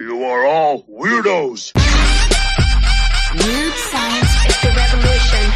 [0.00, 1.72] You are all weirdos.
[3.34, 5.52] Weird science is the revolution.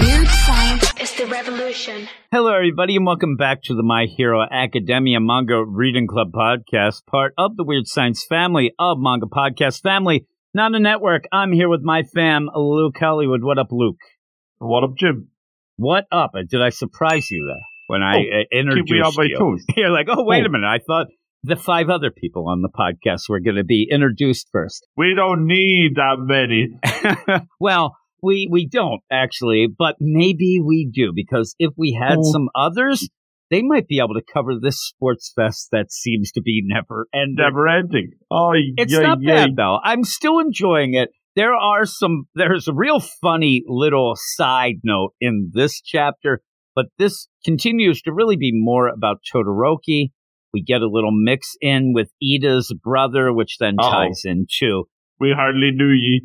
[0.00, 2.08] Weird science is the revolution.
[2.32, 7.32] Hello, everybody, and welcome back to the My Hero Academia Manga Reading Club podcast, part
[7.38, 11.26] of the Weird Science family of Manga Podcast Family, not a network.
[11.32, 13.44] I'm here with my fam, Luke Hollywood.
[13.44, 14.00] What up, Luke?
[14.58, 15.28] What up, Jim?
[15.76, 16.32] What up?
[16.50, 19.38] Did I surprise you there when I Oh, uh, introduced keep me on my you?
[19.38, 19.64] toes.
[19.76, 20.46] You're like, oh, wait Oh.
[20.46, 20.66] a minute.
[20.66, 21.06] I thought
[21.42, 24.86] the five other people on the podcast were going to be introduced first.
[24.96, 26.78] We don't need that many.
[27.60, 32.22] well, we we don't actually, but maybe we do because if we had Oh.
[32.32, 33.08] some others,
[33.50, 37.36] they might be able to cover this sports fest that seems to be never ending.
[37.36, 38.10] Never ending.
[38.30, 39.46] Oh, It's yeah, not yeah.
[39.46, 39.78] bad though.
[39.84, 41.10] I'm still enjoying it.
[41.36, 42.24] There are some.
[42.34, 46.40] There's a real funny little side note in this chapter,
[46.74, 50.08] but this continues to really be more about Todoroki.
[50.56, 53.90] We get a little mix in with Iida's brother, which then Uh-oh.
[53.90, 54.84] ties in too.
[55.20, 56.22] We hardly knew ye.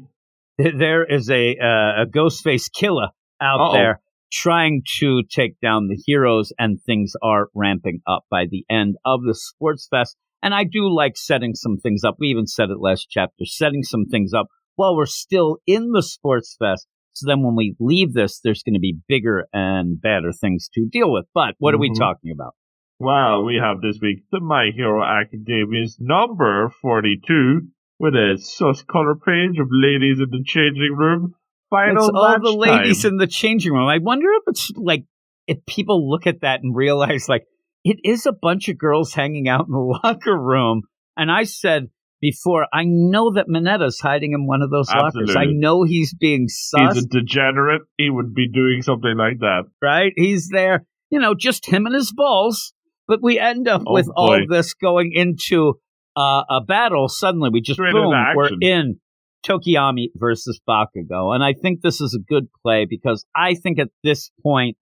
[0.58, 3.10] there is a uh, a ghost face killer
[3.42, 3.74] out Uh-oh.
[3.74, 4.00] there
[4.32, 9.22] trying to take down the heroes and things are ramping up by the end of
[9.24, 12.80] the sports fest and i do like setting some things up we even said it
[12.80, 17.42] last chapter setting some things up while we're still in the sports fest so then
[17.44, 21.26] when we leave this there's going to be bigger and badder things to deal with
[21.34, 21.98] but what are we Mhm.
[22.00, 22.54] talking about
[23.02, 27.62] Well, we have this week the My Hero Academia's number 42
[27.98, 31.34] with a sus color page of ladies in the changing room.
[31.72, 33.14] Final it's all the ladies time.
[33.14, 33.88] in the changing room.
[33.88, 35.06] I wonder if it's like
[35.48, 37.48] if people look at that and realize like
[37.84, 40.84] it is a bunch of girls hanging out in the locker room.
[41.18, 45.36] And I said before, I know that Minetta's hiding in one of those lockers.
[45.36, 47.82] I know he's being sus, He's a degenerate.
[47.98, 49.64] He would be doing something like that.
[49.82, 50.14] right?
[50.16, 52.74] He's there, you know, just him and his balls.
[53.12, 54.44] But we end up Oh, with all boy.
[54.44, 55.74] of this going into
[56.16, 57.10] uh, a battle.
[57.10, 59.02] Suddenly, we just Straight boom, we're in
[59.46, 63.90] Tokoyami versus Bakugo, and I think this is a good play because I think at
[64.02, 64.78] this point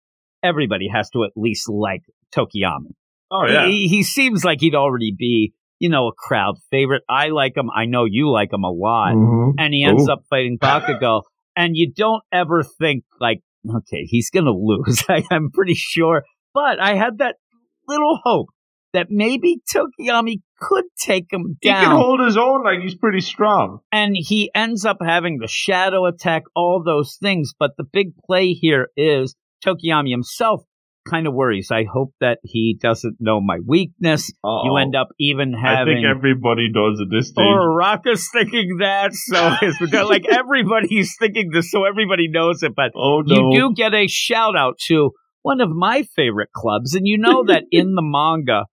[0.41, 2.01] everybody has to at least like
[2.35, 2.93] Tokoyami.
[3.29, 3.67] Oh, yeah.
[3.67, 7.03] He, he seems like he'd already be, you know, a crowd favorite.
[7.09, 7.69] I like him.
[7.75, 9.53] I know you like him a lot, Mhm.
[9.59, 10.13] and he ends Ooh.
[10.13, 11.21] up fighting Bakugo,
[11.55, 15.03] and you don't ever think like, okay, he's gonna lose.
[15.09, 17.35] I, I'm pretty sure, but I had that
[17.87, 18.47] little hope
[18.93, 21.79] that maybe Tokoyami could take him down.
[21.81, 23.79] He can hold his own like he's pretty strong.
[23.91, 27.53] and he ends up having the shadow attack, all those things.
[27.59, 29.35] But the big play here is
[29.65, 30.63] Tokoyami himself
[31.07, 31.69] kind of worries.
[31.71, 34.29] I hope that he doesn't know my weakness.
[34.43, 34.77] You Uh-oh.
[34.77, 35.97] end up even having.
[35.97, 37.45] I think everybody does at this stage.
[37.45, 42.73] or Raka's thinking that, so it's like everybody's thinking this, so everybody knows it.
[42.75, 43.51] But oh, no.
[43.51, 45.11] you do get a shout out to
[45.45, 48.65] one of my favorite clubs, and you know that in the manga,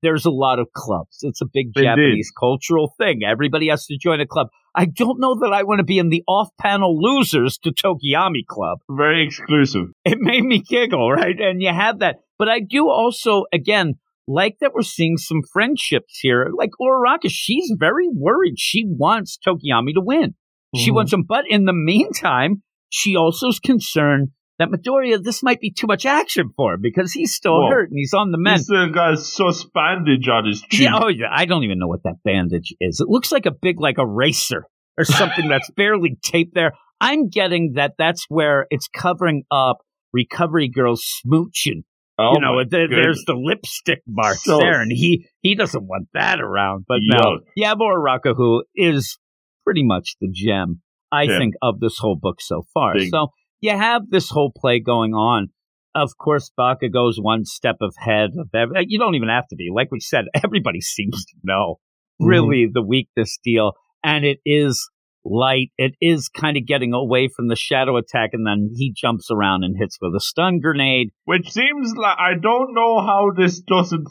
[0.00, 1.18] there's a lot of clubs.
[1.22, 1.82] It's a big Indeed.
[1.88, 3.22] Japanese cultural thing.
[3.26, 4.46] Everybody has to join a club.
[4.72, 8.78] I don't know that I want to be in the off-panel losers to Tokoyami Club.
[8.88, 9.86] Very exclusive.
[10.04, 11.38] It made me giggle, right?
[11.38, 13.94] And you have that, but I do also, again,
[14.28, 16.48] like that we're seeing some friendships here.
[16.56, 18.54] Like Uraraka, she's very worried.
[18.56, 20.36] She wants Tokoyami to win.
[20.76, 20.94] She Mhm.
[20.94, 24.28] wants him, but in the meantime, she also is concerned
[24.60, 27.70] that Midoriya, this might be too much action for him because he's still Whoa.
[27.70, 28.58] hurt and he's on the mend.
[28.58, 30.80] He's still got a bandage on his cheek.
[30.82, 33.00] Yeah, oh yeah, I don't even know what that bandage is.
[33.00, 34.66] It looks like a big, like eraser
[34.98, 36.72] or something that's barely taped there.
[37.00, 39.78] I'm getting that that's where it's covering up
[40.12, 41.84] Recovery Girl's smooching.
[42.18, 46.08] Oh you know, there, there's the lipstick marks So- there, and he he doesn't want
[46.12, 46.84] that around.
[46.86, 47.78] But no, Yuck.
[47.78, 49.16] Yabor Raka, who is
[49.64, 51.38] pretty much the gem, I Yeah.
[51.38, 52.92] think, of this whole book so far.
[52.98, 53.08] Big.
[53.08, 53.28] So
[53.60, 55.48] you have this whole play going on.
[55.94, 59.68] Of course, Bakugo's one step ahead of every, You don't even have to be.
[59.74, 61.76] Like we said, everybody seems to know
[62.20, 62.26] Mhm.
[62.28, 63.72] really the weakness deal.
[64.04, 64.88] And it is
[65.24, 65.70] light.
[65.76, 68.30] It is kind of getting away from the shadow attack.
[68.32, 71.10] And then he jumps around and hits with a stun grenade.
[71.24, 74.08] Which seems like I don't know how this doesn't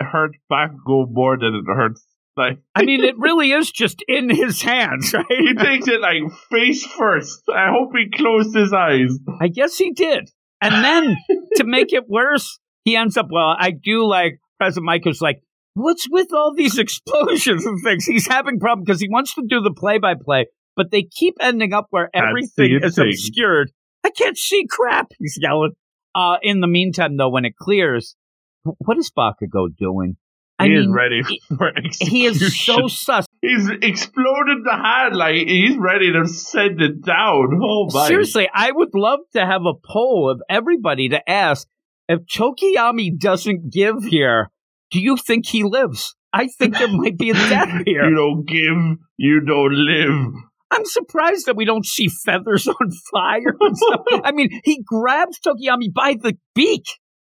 [0.00, 2.06] hurt Bakugo more than it hurts.
[2.36, 5.26] Like I mean, it really is just in his hands, right?
[5.28, 7.42] he takes it like face first.
[7.54, 9.18] I hope he closed his eyes.
[9.40, 10.30] I guess he did.
[10.60, 11.16] And then
[11.56, 15.42] to make it worse, he ends up, well, I do like Present Mic is like,
[15.74, 18.06] what's with all these explosions and things?
[18.06, 20.46] He's having problems because he wants to do the play by play,
[20.76, 23.08] but they keep ending up where everything is thing.
[23.08, 23.72] obscured.
[24.04, 25.72] I can't see crap, he's yelling.
[26.14, 28.16] Uh, in the meantime, though, when it clears,
[28.64, 30.16] wh- what is Bakugo doing?
[30.62, 32.14] I he is ready he- for execution.
[32.14, 33.26] He is so sus.
[33.40, 37.60] He's exploded the hand like he's ready to send it down.
[37.62, 38.06] Oh my!
[38.08, 41.66] Seriously, I would love to have a poll of everybody to ask
[42.08, 44.50] if Tokoyami doesn't give here,
[44.90, 46.14] do you think he lives?
[46.32, 48.08] I think there might be a death here.
[48.08, 50.32] You don't give, you don't live.
[50.70, 53.54] I'm surprised that we don't see feathers on fire.
[53.60, 54.00] and stuff.
[54.24, 56.84] I mean, he grabs Tokoyami by the beak.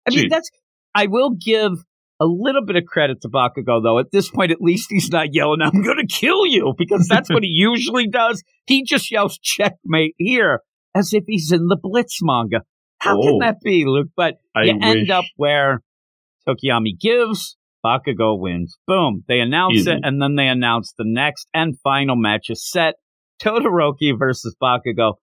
[0.06, 0.28] I mean, Gee.
[0.28, 0.50] that's.
[0.94, 1.72] I will give
[2.24, 3.98] a little bit of credit to Bakugo, though.
[3.98, 7.28] At this point, at least he's not yelling, "I'm going to kill you," because that's
[7.30, 8.42] what he usually does.
[8.66, 10.60] He just yells "checkmate" here,
[10.94, 12.62] as if he's in the Blitz manga.
[12.98, 13.38] How can Oh.
[13.40, 14.08] that be, Luke?
[14.16, 15.82] But I you end up where
[16.48, 18.76] Tokoyami gives, Bakugo wins.
[18.86, 19.24] Boom.
[19.28, 19.90] They announce Easy.
[19.92, 22.94] it, and then they announce the next and final match is set.
[23.42, 25.14] Todoroki versus Bakugo.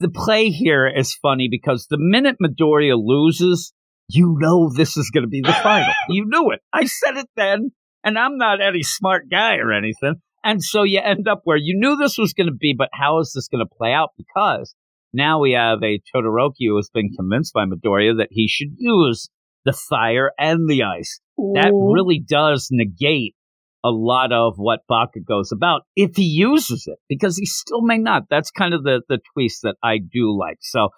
[0.00, 3.72] The play here is funny because the minute Midoriya loses,
[4.08, 5.92] you know this is going to be the final.
[6.08, 6.60] you knew it.
[6.72, 7.70] I said it then,
[8.02, 10.16] and I'm not any smart guy or anything.
[10.42, 13.18] And so you end up where you knew this was going to be, but how
[13.20, 14.10] is this going to play out?
[14.18, 14.74] Because
[15.12, 19.30] now we have a Todoroki who has been convinced by Midoriya that he should use
[19.64, 21.20] the fire and the ice.
[21.54, 23.34] That really does negate
[23.82, 28.24] a lot of what Bakugo's about if he uses it, because he still may not.
[28.28, 30.58] That's kind of the, the twist that I do like.
[30.60, 30.90] So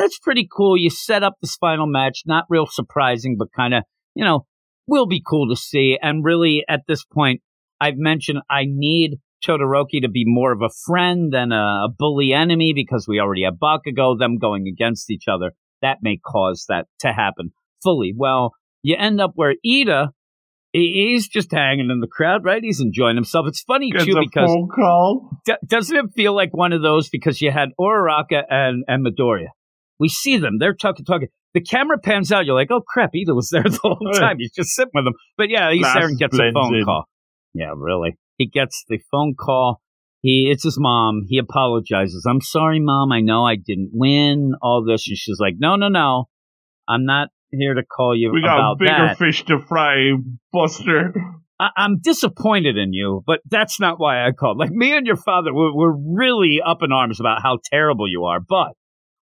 [0.00, 0.76] that's pretty cool.
[0.76, 4.46] You set up this final match, not real surprising, but kind of, you know,
[4.86, 5.98] will be cool to see.
[6.00, 7.42] And really, at this point,
[7.80, 12.72] I've mentioned I need Todoroki to be more of a friend than a, bully enemy
[12.74, 15.52] because we already have Bakugo, them going against each other.
[15.82, 17.52] That may cause that to happen
[17.82, 18.12] fully.
[18.16, 18.52] Well,
[18.82, 20.08] you end up where Iida,
[20.72, 22.62] he- he's just hanging in the crowd, right?
[22.62, 23.46] He's enjoying himself.
[23.48, 24.50] It's funny too a because.
[25.46, 29.48] D- doesn't it feel like one of those because you had Uraraka and, and Midoriya?
[30.00, 30.56] We see them.
[30.58, 31.28] They're talking, talking.
[31.54, 32.46] The camera pans out.
[32.46, 34.36] You're like, oh crap, Iida was there the whole time.
[34.38, 35.14] He's just sitting with them.
[35.36, 37.04] But yeah, he's there and gets a phone call.
[37.54, 38.16] Yeah, really.
[38.38, 39.80] He gets the phone call.
[40.22, 41.22] He, it's his mom.
[41.28, 42.26] He apologizes.
[42.28, 43.10] I'm sorry, mom.
[43.12, 45.06] I know I didn't win all this.
[45.08, 46.24] And she's like, no, no, no.
[46.88, 49.18] I'm not here to call you We got about bigger that.
[49.18, 50.12] fish to fry,
[50.52, 51.12] Buster.
[51.58, 54.56] I- I'm disappointed in you, but that's not why I called.
[54.58, 58.24] Like me and your father, we're, we're really up in arms about how terrible you
[58.24, 58.72] are, but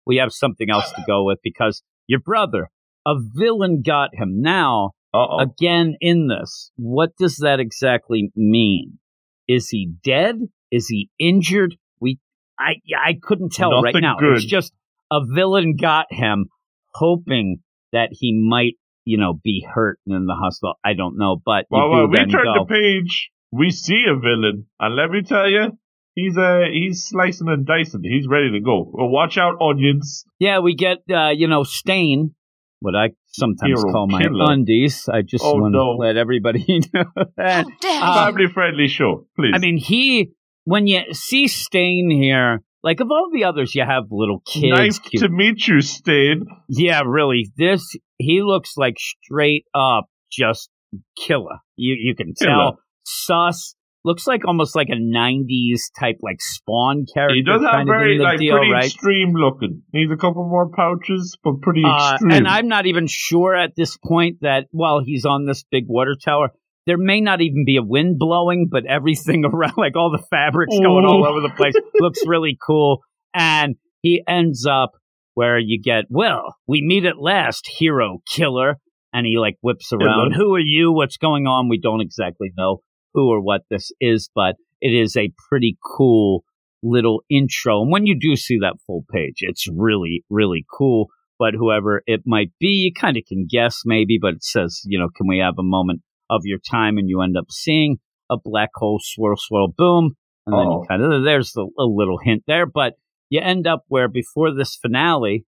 [0.08, 2.70] we have something else to go with because your brother,
[3.06, 4.40] a villain, got him.
[4.40, 5.38] Now, Uh-oh.
[5.38, 8.99] again, in this, what does that exactly mean?
[9.46, 10.37] Is he dead?
[10.72, 11.76] Is he injured?
[12.00, 12.19] We,
[12.58, 14.16] I, I couldn't tell right now.
[14.19, 14.37] good.
[14.37, 14.72] It's just
[15.10, 16.46] a villain got him,
[16.94, 17.58] hoping
[17.93, 20.75] that he might, you know, be hurt in the hospital.
[20.84, 23.31] I don't know, but Well, well, we turn go, the page.
[23.52, 25.78] We see a villain, and let me tell you,
[26.20, 28.03] he's uh, he's slicing and dicing.
[28.05, 28.91] He's ready to go.
[28.93, 30.25] Well, watch out, onions.
[30.38, 32.35] Yeah, we get uh, you know Stain,
[32.81, 34.53] what I sometimes Hero call my killer.
[34.53, 35.09] undies.
[35.12, 35.91] I just Oh, want to no.
[35.97, 37.05] let everybody know
[37.37, 37.67] that.
[37.67, 38.25] How dare Um, you?
[38.32, 39.53] Family friendly show, please.
[39.55, 40.32] I mean, he
[40.65, 44.76] when you see Stain here, like of all the others, you have little kids.
[44.79, 46.44] nice cute- to meet you, Stain.
[46.69, 47.50] yeah, really.
[47.56, 47.82] This
[48.19, 50.69] he looks like straight up just
[51.17, 51.59] killer.
[51.76, 52.50] You you can Killer.
[52.50, 53.75] tell sus.
[54.05, 57.35] Looks like almost like a '90s type, like Spawn character.
[57.35, 58.85] He does have very like deal, pretty right?
[58.87, 59.83] extreme looking.
[59.93, 62.33] Needs a couple more pouches, but pretty Uh, extreme.
[62.33, 66.15] and I'm not even sure at this point that while he's on this big water
[66.23, 66.50] tower,
[66.87, 70.75] there may not even be a wind blowing, but everything around, like all the fabrics
[70.79, 73.00] going all over the place, looks really cool.
[73.35, 74.93] And he ends up
[75.35, 78.77] where you get, well, we meet at last, hero killer.
[79.12, 80.35] And he like whips around.
[80.35, 80.93] Who are you?
[80.93, 81.69] What's going on?
[81.71, 82.81] We don't exactly know
[83.14, 86.44] who or what this is, but it is a pretty cool
[86.83, 87.83] little intro.
[87.83, 92.23] And when you do see that full page, it's really, really cool but whoever it
[92.26, 95.38] might be, you kind of can guess maybe, but it says, you know, can we
[95.38, 96.99] have a moment of your time?
[96.99, 97.99] And you end up seeing
[98.30, 100.16] a black hole swirl, swirl, boom.
[100.47, 100.85] And then you oh.
[100.88, 102.94] kind of, there's a, a little hint there, but
[103.30, 105.47] you end up where before this finale,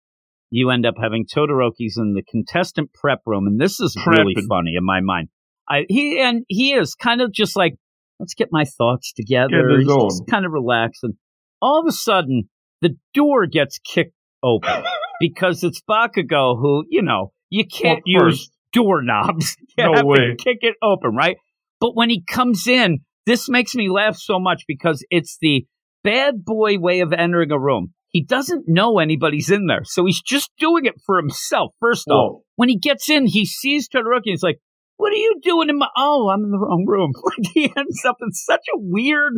[0.51, 3.47] you end up having Todoroki's in the contestant prep room.
[3.47, 5.29] And this is really funny in my mind.
[5.69, 7.75] I, he, and he is kind of just like,
[8.19, 9.79] let's get my thoughts together.
[9.79, 11.05] He's just kind of relaxed.
[11.05, 11.15] And
[11.61, 12.45] all of a sudden,
[12.81, 14.83] the door gets kicked open
[15.21, 19.57] because it's Bakugo who, you know, you can't Well, use doorknobs.
[19.79, 20.37] You No way.
[20.39, 21.37] kick it open, right?
[21.81, 25.65] But when he comes in, this makes me laugh so much because it's the
[26.05, 27.95] bad boy way of entering a room.
[28.09, 31.73] He doesn't know anybody's in there, so he's just doing it for himself.
[31.81, 34.17] First off, when he gets in, he sees Todoroki.
[34.27, 34.59] And he's like,
[34.97, 35.89] "What are you doing in my?
[35.97, 39.35] Oh, I'm in the wrong room." Like he ends up in such a weird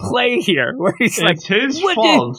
[0.00, 2.38] play here, where he's like, it's his "What did-" fault,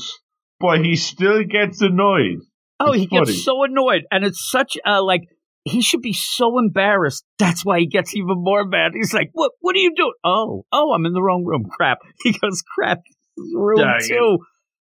[0.59, 2.39] but he still gets annoyed.
[2.79, 3.25] Oh, It's he funny.
[3.25, 5.21] gets so annoyed, and it's such a like
[5.65, 7.23] he should be so embarrassed.
[7.39, 8.91] That's why he gets even more mad.
[8.95, 9.51] He's like, "What?
[9.61, 10.13] What are you doing?
[10.23, 11.65] Oh, oh, I'm in the wrong room.
[11.69, 12.99] Crap." He goes, "Crap,
[13.37, 14.39] room Dang it.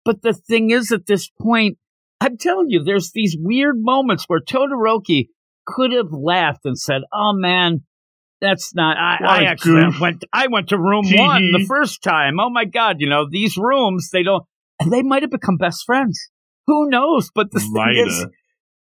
[0.04, 1.78] But the thing is, at this point,
[2.22, 5.30] I'm telling you, there's these weird moments where Todoroki
[5.66, 7.82] could have laughed and said, "Oh man."
[8.42, 8.98] That's not.
[8.98, 10.00] I, I actually goof.
[10.00, 10.26] went.
[10.34, 12.38] I went to room Tee one the first time.
[12.40, 12.98] Oh my god!
[13.00, 14.10] You know these rooms.
[14.12, 14.44] They don't.
[14.80, 16.20] And they might have become best friends.
[16.68, 17.32] Who knows?
[17.34, 18.26] But the Might thing is,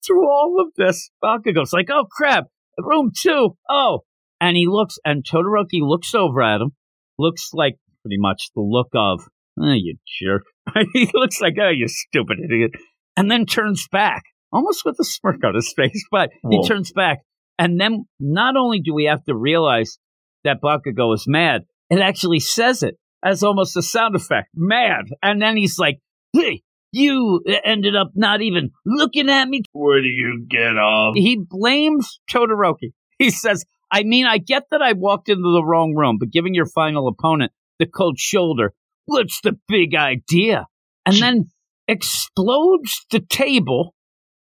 [0.07, 2.47] through all of this, Bakugo's like, "Oh crap,
[2.79, 3.57] room two.
[3.69, 4.01] Oh,
[4.41, 6.73] and he looks, and Todoroki looks over at him.
[7.19, 9.21] Looks like pretty much the look of,
[9.61, 10.45] "Oh, you jerk."
[10.93, 12.73] he looks like, "Oh, you stupid idiot,"
[13.17, 14.23] and then turns back,
[14.53, 16.05] almost with a smirk on his face.
[16.11, 17.21] But he turns back,
[17.59, 19.99] and then not only do we have to realize
[20.45, 25.41] that Bakugo is mad, it actually says it as almost a sound effect, mad, and
[25.41, 25.99] then he's like,
[26.33, 26.63] "Hey."
[26.95, 31.15] You ended up not even looking at me Where do you get off?
[31.17, 32.93] he blames Todoroki.
[33.19, 36.55] He says, I mean, I get that I walked into the wrong room, but giving
[36.55, 38.75] your final opponent the cold shoulder,
[39.07, 40.67] what's the big idea?
[41.07, 41.51] And then
[41.89, 43.95] explodes the table,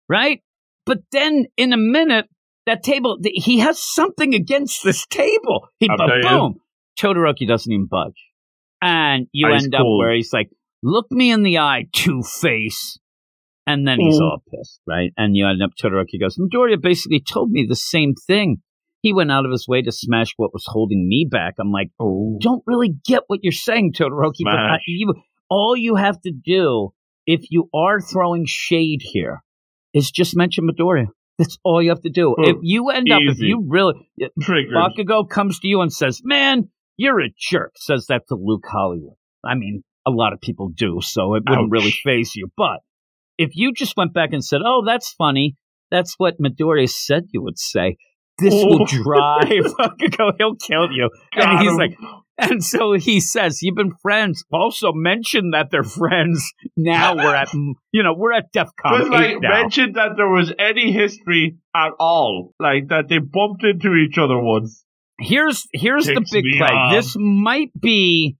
[0.09, 0.41] right?
[0.85, 2.25] But then in a minute,
[2.65, 5.69] that table, he has something against this table.
[5.79, 6.21] He, I'll but tell you.
[6.23, 6.55] boom,
[6.99, 8.25] Todoroki doesn't even budge.
[8.81, 10.49] And you Ice end up where he's like,
[10.83, 12.97] look me in the eye, Two Face.
[13.65, 14.23] And then he's Mm.
[14.23, 15.11] all pissed, right?
[15.17, 18.57] And you end up, Todoroki goes, Midoriya basically told me the same thing.
[19.01, 21.55] He went out of his way to smash what was holding me back.
[21.59, 22.37] I'm like, Oh.
[22.41, 24.43] don't really get what you're saying, Todoroki.
[24.43, 25.13] But I, you,
[25.49, 26.93] all you have to do,
[27.25, 29.43] if you are throwing shade here,
[29.93, 31.07] is just mention Midoriya.
[31.37, 32.35] That's all you have to do.
[32.37, 32.43] Hmm.
[32.49, 34.09] If you end up, if you really,
[34.41, 34.73] Triggered.
[34.73, 39.13] Bakugo comes to you and says, "Man, you're a jerk," says that to Luke Hollywood.
[39.45, 41.71] I mean, a lot of people do, so it wouldn't Ouch.
[41.71, 42.49] really phase you.
[42.57, 42.79] But
[43.37, 45.55] if you just went back and said, "Oh, that's funny,"
[45.91, 47.97] that's what Midoriya said you would say.
[48.39, 48.85] This will Oh.
[48.85, 49.47] drive
[49.79, 50.31] Bakugo.
[50.39, 51.09] He'll kill you.
[51.35, 51.77] Got and he's him.
[51.77, 51.97] like,
[52.37, 56.51] and so he says, "You've been friends." Also, mention that they're friends.
[56.75, 57.53] Now we're at,
[57.91, 59.49] you know, we're at DEF CON Just 8 like now.
[59.61, 64.37] mention that there was any history at all, like that they bumped into each other
[64.37, 64.83] once.
[65.19, 66.67] here's here's the big play.
[66.67, 66.93] off.
[66.93, 68.37] This might be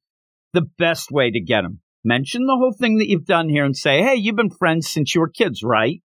[0.54, 1.82] the best way to get him.
[2.04, 5.14] Mention the whole thing that you've done here and say, "Hey, you've been friends since
[5.14, 6.02] you were kids, right?"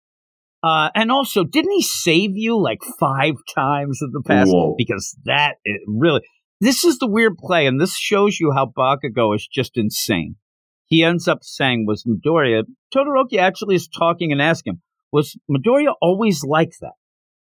[0.62, 4.50] Uh, and also, didn't he save you like five times in the past?
[4.52, 4.75] Whoa.
[4.78, 6.20] Because that it really,
[6.62, 10.37] this is the weird play, and this shows you how Bakugo is just insane.
[10.87, 12.62] He ends up saying, "Was Midoriya?"
[12.95, 16.92] Todoroki actually is talking and asking, "Was Midoriya always like that?"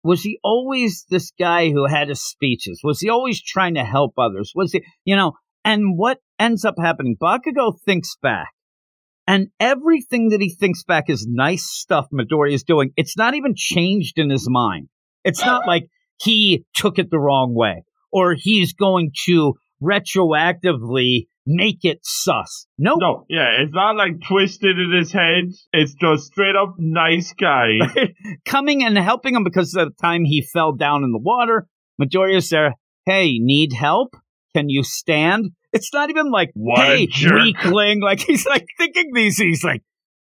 [0.03, 2.81] Was he always this guy who had his speeches?
[2.83, 4.53] Was he always trying to help others?
[4.55, 7.15] Was he, you know, and what ends up happening?
[7.21, 8.53] Bakugo thinks back,
[9.27, 12.93] and everything that he thinks back is nice stuff Midori is doing.
[12.97, 14.89] It's not even changed in his mind.
[15.23, 15.89] It's not like
[16.19, 22.67] he took it the wrong way or he's going to retroactively make it sus.
[22.79, 22.99] Nope.
[23.01, 25.53] No, yeah, it's not like twisted in his head.
[25.73, 27.79] It's just straight up nice guy.
[28.45, 31.67] coming and helping him because at the time he fell down in the water.
[32.01, 32.75] Midoriya's there.
[33.07, 34.15] Hey, need help?
[34.55, 35.51] Can you stand?
[35.73, 38.01] It's not even like, What hey, weakling.
[38.03, 39.39] Like he's like thinking these.
[39.39, 39.83] He's like,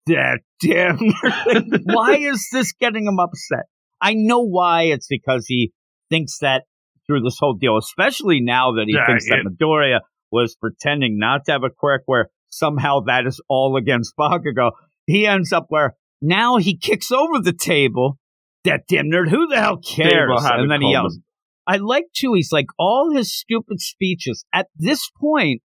[0.07, 0.97] that damn.
[1.83, 3.65] why is this getting him upset?
[3.99, 4.83] I know why.
[4.83, 5.73] It's because he
[6.09, 6.63] thinks that
[7.07, 9.45] through this whole deal, especially now that he Dang thinks that.
[9.45, 9.99] Midoriya
[10.31, 14.71] was pretending not to have a quirk where somehow that is all against Bakugo.
[15.05, 18.17] He ends up where now he kicks over the table.
[18.63, 20.43] That damn nerd, who the hell cares?
[20.43, 21.17] And then he yells.
[21.65, 24.45] I like too, he's like all his stupid speeches.
[24.53, 25.61] At this point,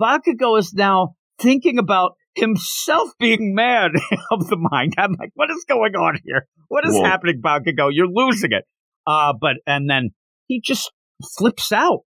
[0.00, 3.92] Bakugo is now thinking about himself being mad
[4.30, 4.94] of the mind.
[4.98, 6.46] I'm like, what is going on here?
[6.68, 7.04] What is Whoa.
[7.04, 7.90] happening, Bakugo?
[7.92, 8.64] You're losing it.
[9.06, 10.10] Uh, but, and then
[10.48, 10.90] he just
[11.36, 12.00] flips out.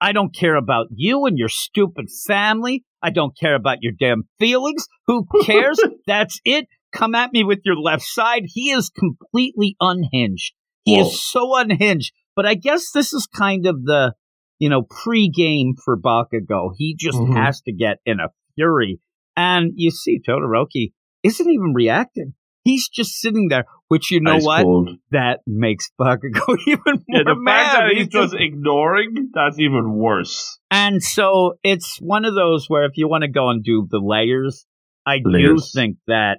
[0.00, 2.84] I don't care about you and your stupid family.
[3.02, 4.86] I don't care about your damn feelings.
[5.06, 5.80] Who cares?
[6.06, 6.66] That's it.
[6.92, 8.42] Come at me with your left side.
[8.46, 10.52] He is completely unhinged.
[10.84, 11.06] He Whoa.
[11.06, 12.12] is so unhinged.
[12.36, 14.12] But I guess this is kind of the,
[14.58, 16.72] you know, pre-game for Bakugo.
[16.76, 17.34] He just Mhm.
[17.34, 19.00] has to get in a fury.
[19.36, 22.34] And you see Todoroki isn't even reacting.
[22.66, 24.62] He's just sitting there, which you know Ice what?
[24.62, 24.90] cold.
[25.12, 27.62] That makes Bakugo even more Yeah, the mad.
[27.62, 30.58] fact that he's He's just- just ignoring, that's even worse.
[30.70, 34.00] and so it's one of those where if you want to go and do the
[34.02, 34.66] layers,
[35.06, 35.70] I Layers.
[35.72, 36.38] do think that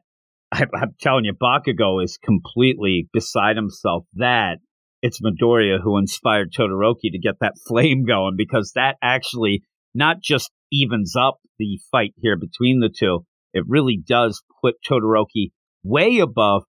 [0.51, 4.05] I, I'm telling you, Bakugo is completely beside himself.
[4.15, 4.57] That
[5.01, 9.63] it's Midoriya who inspired Todoroki to get that flame going because that actually
[9.95, 15.51] not just evens up the fight here between the two, it really does put Todoroki
[15.87, 16.63] way above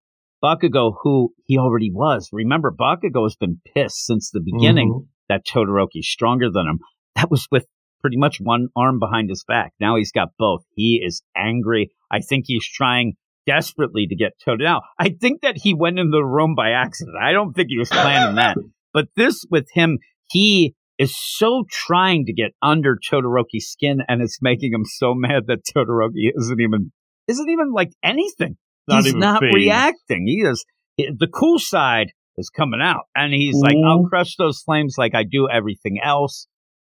[0.44, 2.30] Bakugo, who he already was.
[2.32, 5.08] Remember, Bakugo has been pissed since the beginning Mhm.
[5.30, 6.80] that Todoroki's stronger than him.
[7.16, 7.66] That was with
[8.02, 9.74] pretty much one arm behind his back.
[9.80, 10.62] Now he's got both.
[10.76, 11.90] He is angry.
[12.12, 13.14] I think he's trying
[13.48, 14.60] desperately to get Tod.
[14.60, 17.16] Now, I think that he went into the room by accident.
[17.20, 18.58] I don't think he was planning that.
[18.94, 20.00] But this with him,
[20.32, 25.44] he is so trying to get under Todoroki's skin, and it's making him so mad
[25.48, 26.92] that Todoroki isn't even
[27.28, 28.58] isn't even like anything.
[28.88, 30.28] Not he's not reacting.
[30.28, 30.66] He is
[30.98, 34.10] the cool side is coming out, and he's like, "I'll Mhm.
[34.10, 36.48] crush those flames like I do everything else,"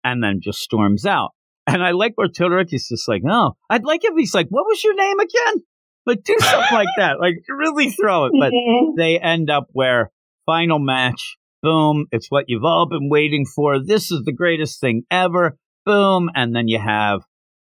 [0.04, 1.30] and then just storms out.
[1.66, 4.82] And I like where Todoroki's just like, "Oh, I'd like if he's like, what was
[4.82, 5.62] your name again?"
[6.04, 8.32] Like do something like that, like really throw it.
[8.38, 8.52] But
[8.96, 10.10] they end up where
[10.46, 13.78] final match, boom, it's what you've all been waiting for.
[13.78, 15.56] This is the greatest thing ever,
[15.86, 17.20] boom, and then you have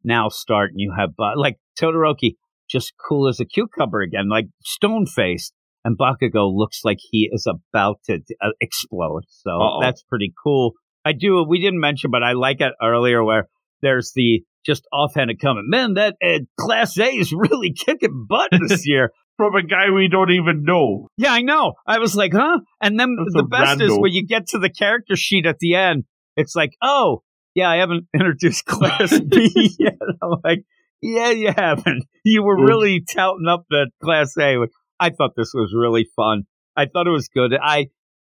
[0.04, 2.36] now start and you have uh, like Todoroki
[2.70, 7.48] just cool as a cucumber again, like stone faced, and Bakugo looks like he is
[7.48, 9.24] about to uh, explode.
[9.30, 9.80] So Uh-oh.
[9.82, 10.74] that's pretty cool.
[11.06, 11.44] I do.
[11.48, 13.48] We didn't mention, but I like it earlier where
[13.82, 15.68] there's the just offhanded comment.
[15.70, 19.12] Man, that uh, Class A is really kicking butt this year.
[19.38, 21.08] From a guy we don't even know.
[21.16, 21.76] Yeah, I know.
[21.88, 22.60] I was like, huh?
[22.82, 25.76] And then That's the best is when you get to the character sheet at the
[25.76, 26.04] end,
[26.36, 27.24] it's like, oh,
[27.56, 29.96] yeah, I haven't introduced Class B yet.
[30.22, 30.66] I'm like,
[31.01, 32.06] yeah, you haven't.
[32.24, 32.68] You were mm.
[32.68, 34.58] really touting up that Class A.
[35.00, 36.44] I thought this was really fun.
[36.75, 37.53] I thought it was good.
[37.62, 37.88] I,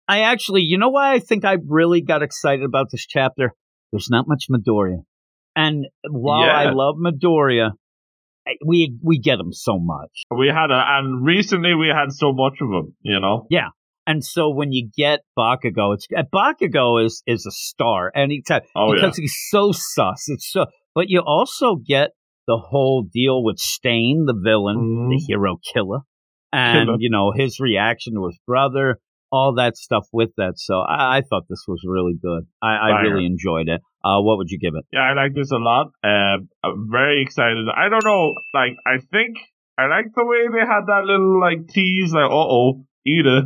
[0.08, 3.54] I actually, you know why I think I really got excited about this chapter?
[3.92, 5.04] There's not much Midoriya.
[5.56, 7.72] And while I love Midoriya,
[8.66, 10.24] we we get him so much.
[10.36, 13.46] We had a, and recently we had so much of them, you know?
[13.50, 13.70] Yeah.
[14.08, 19.18] And so when you get Bakugo, it's Bakugo is is a star anytime Oh, because
[19.18, 20.26] he's so sus.
[20.30, 22.12] It's so, but you also get
[22.50, 25.26] the whole deal with Stain, the villain, the Mhm.
[25.28, 26.00] hero killer,
[26.52, 26.98] and Killer.
[27.00, 28.98] you know his reaction to his brother,
[29.32, 30.54] all that stuff with that.
[30.58, 32.44] So I, I thought this was really good.
[32.62, 33.82] I, I really enjoyed it.
[34.04, 34.86] Uh, what would you give it?
[34.92, 35.88] Yeah, I like this a lot.
[36.04, 37.68] Um, I'm very excited.
[37.84, 39.38] I don't know, like, I think
[39.78, 43.38] I like the way they had that little, like, tease, like, uh oh, Iida,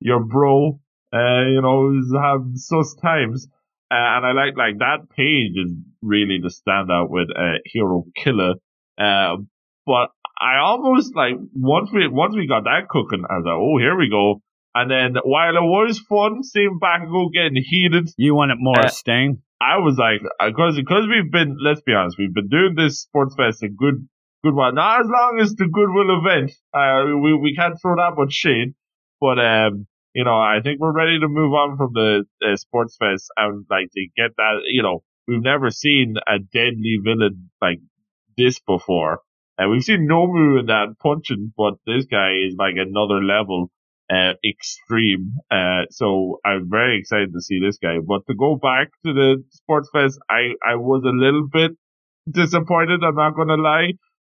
[0.00, 0.78] your bro,
[1.14, 3.48] uh, you know, is having sus times.
[3.90, 8.54] Uh, and I like, like, that page is really the standout with, uh, Hero Killer.
[8.96, 9.38] Uh,
[9.84, 13.78] but I almost, like, once we, once we got that cooking, I was like, oh,
[13.78, 14.40] here we go.
[14.74, 18.88] And then while it was fun seeing Bakugo getting heated, You want it more Uh,
[18.88, 19.42] Stain?
[19.60, 23.34] I was like, because because we've been, let's be honest, we've been doing this sports
[23.36, 24.08] fest a good
[24.44, 24.72] good while.
[24.72, 26.52] Not as long as the Goodwill event.
[26.72, 28.74] Uh, we we can't throw that much shade,
[29.20, 32.96] but um, you know, I think we're ready to move on from the uh, sports
[32.98, 34.62] fest and like to get that.
[34.66, 37.80] You know, we've never seen a deadly villain like
[38.36, 39.20] this before.
[39.58, 43.70] And we've seen Nomu in that punching, but this guy is like another level
[44.10, 45.34] uh, extreme.
[45.50, 47.98] Uh, so I'm very excited to see this guy.
[48.04, 51.72] But to go back to the Sports Fest, I, I was a little bit
[52.30, 53.04] disappointed.
[53.04, 53.92] I'm not gonna lie,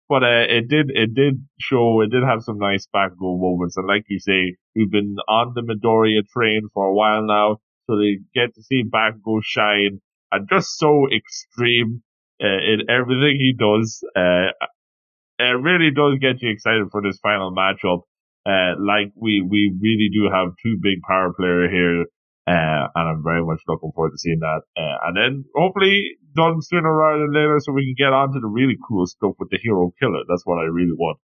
[0.10, 3.78] but uh, it did it did show it did have some nice Bakugo moments.
[3.78, 7.98] And like you say, we've been on the Midoriya train for a while now, so
[7.98, 12.02] they get to see Bakugo shine and just so extreme
[12.44, 14.04] uh, in everything he does.
[14.16, 14.52] Uh,
[15.40, 18.02] it really does get you excited for this final matchup.
[18.46, 22.06] Uh, like we, we really do have two big power player here.
[22.46, 24.62] Uh, and I'm very much looking forward to seeing that.
[24.76, 28.40] Uh, and then hopefully done sooner rather than later so we can get on to
[28.40, 30.24] the really cool stuff with the hero killer.
[30.28, 31.20] That's what I really want.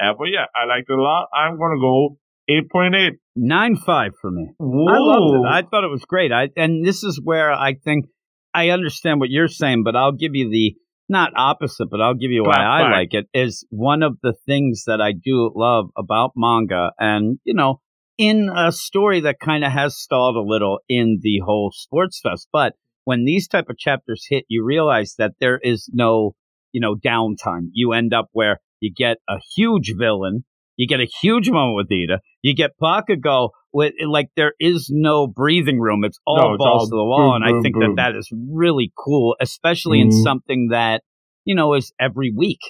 [0.00, 1.28] Uh, but yeah, I liked it a lot.
[1.32, 2.18] I'm going to go
[2.50, 3.18] 8.8.
[3.36, 4.50] Nine five for me.
[4.58, 4.92] Whoa.
[4.92, 5.48] I loved it.
[5.48, 6.32] I thought it was great.
[6.32, 8.06] I and this is where I think
[8.52, 10.76] I understand what you're saying, but I'll give you the
[11.08, 13.26] not opposite, but I'll give you why I like it.
[13.34, 17.80] Is one of the things that I do love about manga, and you know,
[18.18, 22.48] in a story that kind of has stalled a little in the whole sports fest,
[22.52, 22.74] but
[23.04, 26.34] when these type of chapters hit, you realize that there is no,
[26.72, 27.68] you know, downtime.
[27.72, 30.44] You end up where you get a huge villain,
[30.76, 35.26] you get a huge moment with Iida, you get Bakugo with like there is no
[35.26, 36.04] breathing room.
[36.04, 37.96] It's all No, it's balls all to the wall, boom, and I think boom.
[37.96, 40.22] that that is really cool, especially in Mhm.
[40.22, 41.02] something that
[41.44, 42.60] you know is every week.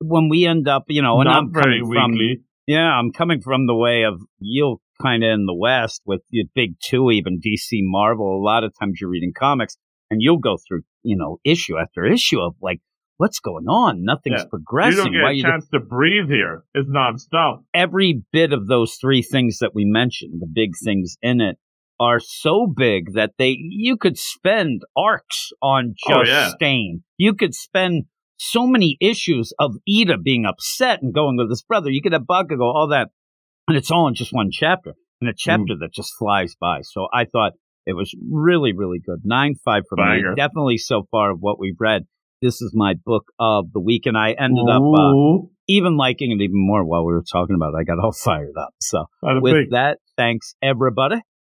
[0.00, 2.42] When we end up, you know, and Not I'm coming from weekly.
[2.66, 6.44] yeah, I'm coming from the way of you kind of in the West with the
[6.54, 8.38] big two, even DC Marvel.
[8.40, 9.76] A lot of times you're reading comics
[10.10, 12.80] and you'll go through, you know, issue after issue of like,
[13.16, 14.04] what's going on?
[14.04, 14.44] Nothing's Yeah.
[14.44, 15.04] You progressing.
[15.04, 16.64] don't get Why a you chance to breathe here.
[16.74, 17.62] It's non-stop.
[17.72, 21.56] every bit of those three things that we mentioned, the big things in it,
[22.00, 26.48] are so big that they you could spend arcs on Oh, just yeah.
[26.56, 27.04] Stain.
[27.16, 28.04] You could spend
[28.36, 31.90] so many issues of Iida being upset and going with his brother.
[31.90, 33.10] You could have Bakugo, all that,
[33.68, 35.36] and it's all in just one chapter, and a Mm.
[35.38, 36.80] chapter that just flies by.
[36.82, 37.52] So I thought
[37.86, 39.20] it was really, really good.
[39.24, 40.30] Nine five for Banger.
[40.30, 40.36] me.
[40.36, 42.04] Definitely so far of what we've read.
[42.42, 46.42] This is my book of the week, and I ended up uh, even liking it
[46.42, 47.78] even more while we were talking about it.
[47.78, 48.70] I got all fired up.
[48.80, 49.68] So with bing.
[49.70, 51.16] that, thanks everybody.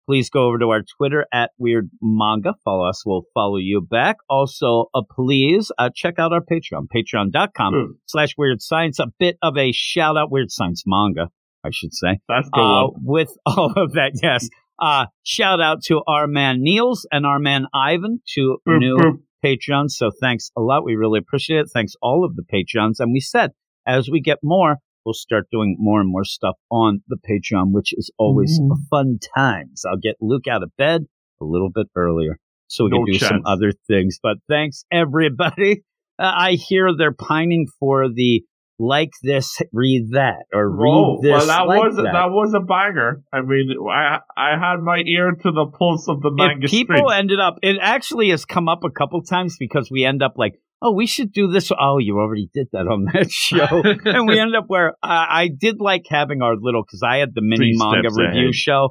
[0.07, 2.53] please go over to our Twitter at Weird Manga.
[2.63, 3.01] Follow us.
[3.03, 4.17] We'll follow you back.
[4.29, 7.91] Also, uh, please uh, check out our Patreon, patreon.com Hmm.
[8.05, 8.99] slash Weird Science.
[8.99, 11.29] A bit of a shout out, Weird Science Manga,
[11.65, 12.19] I should say.
[12.29, 14.47] That's the Uh, with all of that, yes.
[14.79, 19.17] Uh, shout out to our man Niels and our man Ivan, two Boop, new boop.
[19.43, 19.91] Patreons.
[19.91, 20.83] So thanks a lot.
[20.83, 21.69] We really appreciate it.
[21.73, 22.95] Thanks all of the Patreons.
[22.99, 23.51] And we said
[23.87, 27.93] as we get more, we'll start doing more and more stuff on the Patreon, which
[27.93, 28.71] is always Mhm.
[28.71, 29.83] a fun times.
[29.89, 31.05] I'll get Luke out of bed
[31.39, 34.19] a little bit earlier so we No can do some other things.
[34.21, 35.83] But thanks everybody.
[36.19, 38.43] Uh, I hear they're pining for the
[38.77, 41.31] like this, read that, or read Oh, this.
[41.31, 42.03] well, that like was that.
[42.11, 42.29] that.
[42.29, 43.21] was a banger.
[43.31, 47.11] I mean, I I had my ear to the pulse of the manga if people
[47.11, 50.55] ended up, it actually has come up a couple times because we end up like,
[50.81, 51.71] oh, we should do this.
[51.71, 53.81] Oh, you already did that on that show.
[54.05, 57.29] and we end up where uh, I did like having our little, because I had
[57.33, 58.55] the mini Three manga review ahead.
[58.55, 58.89] show.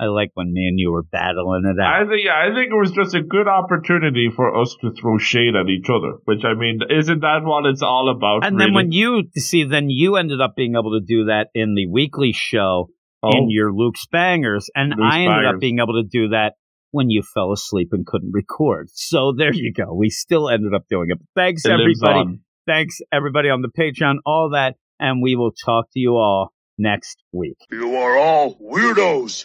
[0.00, 2.02] I like when me and you were battling it out.
[2.02, 5.18] I think yeah, I think it was just a good opportunity for us to throw
[5.18, 6.18] shade at each other.
[6.24, 8.44] Which I mean, isn't that what it's all about?
[8.44, 11.74] and then when you see, then you ended up being able to do that in
[11.74, 12.88] the weekly show
[13.22, 16.54] oh, in your Luke's Bangers, and Luke's I ended up being able to do that
[16.90, 18.88] when you fell asleep and couldn't record.
[18.92, 19.94] So there you go.
[19.94, 21.18] We still ended up doing it.
[21.36, 22.40] Thanks it everybody.
[22.66, 27.22] Thanks everybody on the Patreon, all that, and we will talk to you all next
[27.32, 27.58] week.
[27.70, 29.44] You are all weirdos.